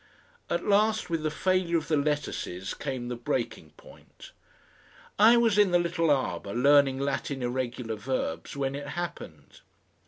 At 0.49 0.65
last 0.65 1.11
with 1.11 1.21
the 1.21 1.29
failure 1.29 1.77
of 1.77 1.87
the 1.87 1.95
lettuces 1.95 2.73
came 2.73 3.07
the 3.07 3.15
breaking 3.15 3.69
point. 3.77 4.31
I 5.19 5.37
was 5.37 5.59
in 5.59 5.69
the 5.69 5.77
little 5.77 6.09
arbour 6.09 6.55
learning 6.55 6.97
Latin 6.97 7.43
irregular 7.43 7.97
verbs 7.97 8.57
when 8.57 8.73
it 8.73 8.87
happened. 8.87 9.61